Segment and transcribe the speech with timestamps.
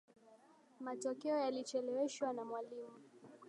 [0.83, 2.93] Matokeo yalicheleweshwa na mwalimu.